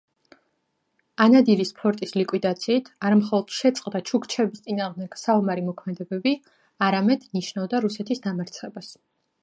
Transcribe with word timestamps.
ანადირის 1.25 1.71
ფორტის 1.81 2.13
ლიკვიდაციით 2.19 2.89
არა 3.09 3.19
მხოლოდ 3.19 3.53
შეწყდა 3.57 4.01
ჩუქჩების 4.11 4.65
წინააღმდეგ 4.69 5.19
საომარი 5.25 5.67
მოქმედებები, 5.69 6.35
არამედ 6.89 7.29
ნიშნავდა 7.39 7.85
რუსეთის 7.87 8.27
დამარცხებას. 8.27 8.95